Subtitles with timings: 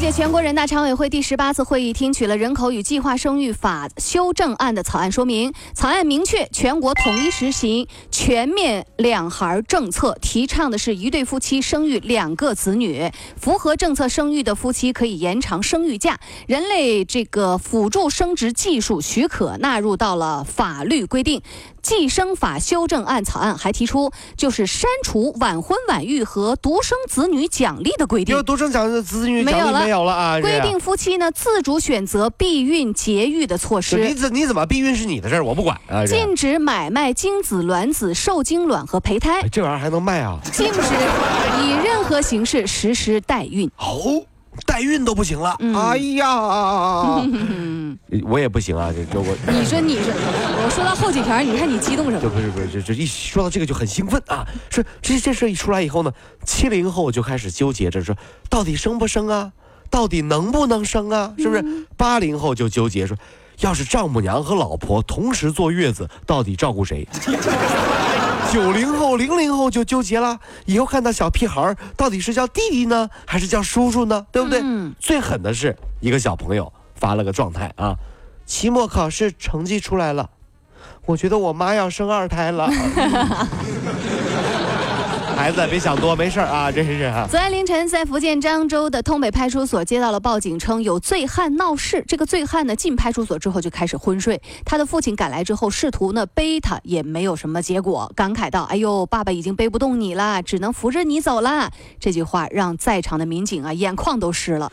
[0.00, 5.54] 届全国人大常委会第十八次会议听取了《人口与计划生育法》修正案的草案说明。
[5.74, 13.10] 草案明确，全国统一实行全面两孩政策，提倡的是一对夫妻生育两个子女。
[13.40, 16.20] 符合政策生育的夫妻可以延长生育假。
[16.46, 21.40] 人类这个辅助生殖技术许可纳入到了法律规定。
[21.86, 28.34] 计生法修正案草案还提出，就是删除晚婚晚育和独生子女奖励的规定。
[28.34, 30.40] 有独生奖子女没有了，奖励没有了啊！
[30.40, 36.04] 规定夫妻呢自主选择避孕节育的措施你，怎你怎么避孕是你的事儿，我不管啊！
[36.04, 40.40] 禁止买卖精子、卵子、受精卵和胚胎哎，这玩意儿还能卖啊？
[40.52, 40.80] 禁止
[41.62, 43.70] 以任何形式实施代孕。
[43.78, 44.24] 哦，
[44.64, 45.56] 代孕都不行了。
[45.60, 47.20] 嗯哎呀，
[48.24, 48.92] 我也不行啊！
[48.94, 52.20] 这这我你说你说，我说到后几条，你看你激动什么？
[52.20, 54.46] 这不是不是，这这一说到这个就很兴奋啊！
[54.70, 56.12] 说这这事一出来以后呢，
[56.44, 58.16] 七零后就开始纠结着说，
[58.48, 59.52] 到底生不生啊？
[59.90, 61.32] 到底能不能生啊？
[61.38, 61.64] 是不是？
[61.96, 63.16] 八零后就纠结说，
[63.60, 67.06] 要是丈母娘和老婆同时坐月子，到底照顾谁？
[68.52, 74.26] 九零后、零零后就纠结了，以后看到小屁孩，到底是叫弟弟呢，还是叫叔叔呢？
[74.32, 74.60] 对不对？
[74.62, 77.96] 嗯最狠的是一个小朋友发了个状态啊，
[78.46, 80.30] 期末考试成绩出来了，
[81.04, 82.70] 我觉得我妈要生二胎了。
[85.36, 87.28] 孩子别想多，没事儿啊，真是啊。
[87.30, 92.02] 昨天凌晨，在福建漳州的通北派出所接到了报警，称有醉汉闹事。
[92.08, 101.70] 这个醉汉呢进派出所之后就开始昏睡，他的父亲赶来之后试图呢背他，也没有什么结果，感慨道：“哎呦，爸爸已经背不动你了，只能扶着你走了。”
[102.00, 104.72] 这句话让在场的民警啊眼眶都湿了。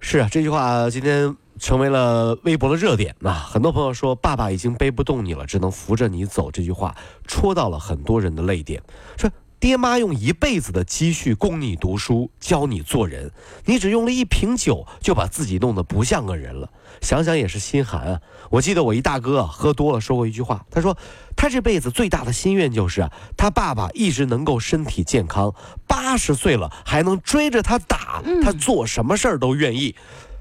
[0.00, 6.94] 是啊，这句话今天成为了微博的热点呐、很多朋友说“爸爸已经背不动你了，只能扶着你走”，这句话
[7.26, 8.82] 戳到了很多人的泪点。
[9.16, 9.30] 说
[9.60, 13.30] 爹妈用一辈子的积蓄供你读书，教你做人，
[13.64, 16.70] 你只用了一瓶酒就把自己弄得不像个人了。
[17.00, 18.20] 想想也是心寒啊！
[18.50, 20.96] 我记得我一大哥啊，喝多了说过一句话，他说
[21.36, 25.52] 他这辈子最大的心愿就是啊，他爸爸一直能够身体健康，
[25.86, 29.94] 八十岁了还能追着他打，他做什么事儿都愿意。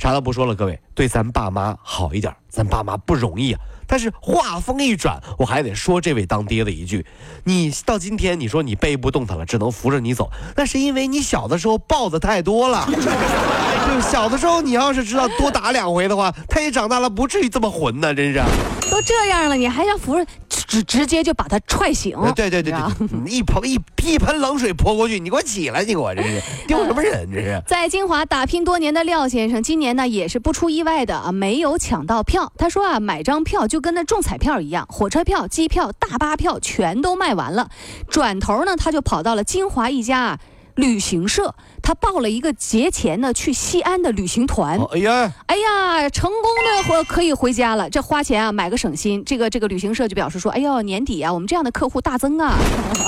[0.00, 3.60] 啥都不说了，各位，对咱爸妈好一点，咱爸妈不容易啊。
[3.86, 7.04] 但是话锋一转，我还得说这位当爹的一句：
[7.44, 12.88] 你到今天你说你背不动他了，只能扶着你走，那是因为你小的时候抱的太多了。
[12.88, 18.42] 就小的时候，你要是知道多打两回的话，他也长大了，不至于这么混呢，真是。
[18.90, 20.24] 都这样了，你还想扶着，
[20.70, 22.16] 直直接就把他踹醒？
[22.16, 22.80] 呃对对对对，
[23.12, 27.60] 嗯一盆一一盆冷水泼过去，你给我起来，你给我这是 丢什么人这是？
[27.66, 32.52] 在金华打拼多年的廖先生，今年呢也是不出意外的啊，没有抢到票。
[32.56, 37.68] 他说啊，买张票就跟那中彩票一样，火车票、机票、大巴票全都卖完了。
[38.08, 40.38] 转头呢，他就跑到了金华一家
[40.80, 44.78] 旅行社，他报了一个节前呢去西安的旅行团。
[44.78, 49.22] 哦哎呀，哎呀，成功的回可以回家了，这花钱啊买个省心。
[49.24, 52.56] 这个这个旅行社就表示说，哎呦，年底啊，我们这样的客户大增啊。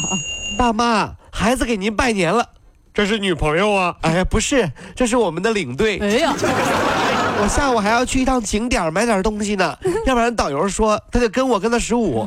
[0.58, 2.44] 爸妈，孩子给您拜年了。
[2.94, 3.94] 这是女朋友啊？
[4.00, 5.98] 哎呀，不是，这是我们的领队。
[5.98, 6.34] 哎呀，
[7.40, 12.26] 我下午还要去一趟景点买点东西呢， 要不然导游说他得跟我跟他十五。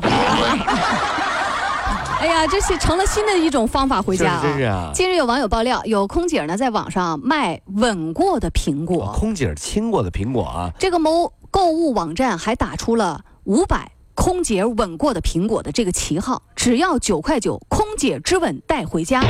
[2.22, 4.40] 哎呀，这是成了新的一种方法回家啊！
[4.40, 13.90] 是真是啊近日有网友爆料，有空姐呢在网上卖吻过的苹果，空姐亲过的苹果啊，这个某购物网站还打出了五百。
[14.14, 19.20] 空姐吻过的苹果的这个旗号，只要九块九，空姐之吻带回家；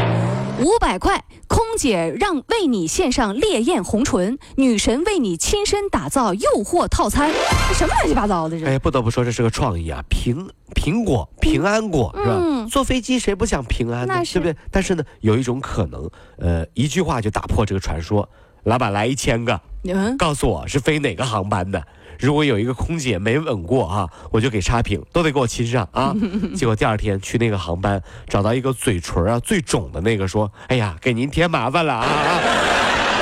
[0.62, 7.30] 五百块，空姐让为你献上烈焰红唇，女神为你亲身打造诱惑套餐。
[7.68, 8.66] 这什么乱七八糟的这？
[8.66, 12.38] 哎，不得不说这是个创意啊，苹苹果平安果是吧？
[12.40, 14.22] 嗯坐飞机谁不想平安呢？
[14.24, 14.56] 对不对？
[14.70, 18.28] 但是呢，有一种可能，呃，一句话就打破这个传说。
[18.64, 21.82] 老板来一千个，嗯，告诉我是飞哪个航班的。
[22.18, 26.14] 如果有一个空姐没吻过啊，我就给差评，都得给我亲上啊。
[26.54, 32.40] 结果第二天去那个航班，找到一个嘴唇啊最肿的那个，说：“哎呀，给您添麻烦了啊啊！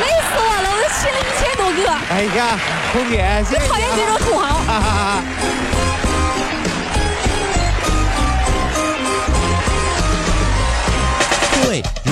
[0.01, 0.69] 累死我了！
[0.71, 2.59] 我都亲了一千多个，哎呀，
[2.93, 4.59] 空姐，谢谢讨厌这种土豪。
[4.59, 5.40] 哈哈哈。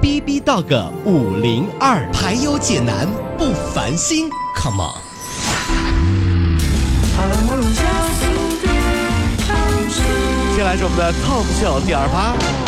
[0.00, 4.94] B B Dog 五零二，排忧解难不烦心，Come on。
[10.54, 12.67] 接下来是我们的 Top 秀第二趴。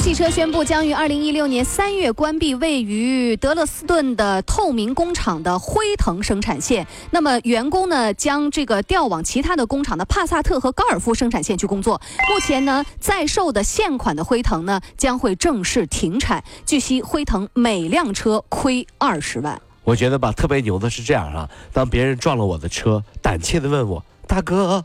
[0.00, 6.86] 汽车宣布将于二零一六年三月关闭位于德勒斯顿的透明工厂的辉腾生产线。
[7.10, 12.00] 那么员工呢将这个调往其他的工厂的帕萨特和高尔夫生产线去工作。
[12.32, 16.42] 目前呢在售的现款的辉腾呢将会正式停产。
[16.64, 19.60] 据悉，辉腾每辆车亏二十万。
[19.84, 24.84] 我觉得吧，特别牛的是这样啊，当别人撞了我的车，胆怯的问我：“大哥，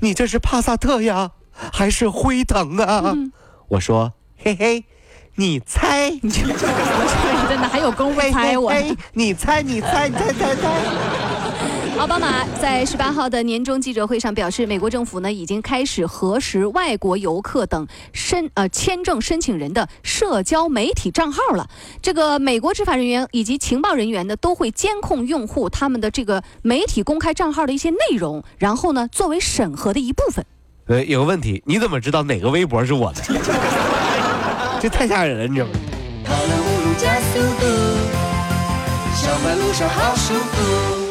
[0.00, 3.14] 你这是帕萨特呀，还是辉腾啊？”
[3.68, 4.12] 我说
[4.44, 4.84] ：“嘿嘿，
[5.36, 8.70] 你猜， 你这个人真的还有功夫猜我。
[8.70, 10.82] 嘿嘿嘿你猜，你猜，你猜，猜猜。”
[11.98, 21.68] 奥巴马在十八号的年终记者会上表示，美国政府呢已经开始核实外国游客等申呃签证申请人的社交媒体账号了。
[22.00, 30.44] 这个美国执法人员以及情报人员呢都会监控用户他们的这个媒体公开账号的一些内容，然后呢作为审核的一部分。
[30.86, 33.22] 呃，有个问题，你怎么知道哪个微博是我的？
[34.82, 35.72] 这太吓人了，你知道吗？
[36.24, 37.66] 跑了五路加速度，
[39.14, 41.01] 上班路上好舒服。